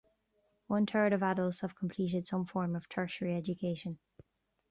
[0.65, 3.99] One third of adults have completed some form of tertiary education.